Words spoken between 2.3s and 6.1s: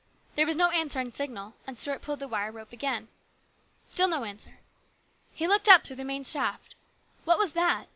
rope again. Still no answer. He looked up through the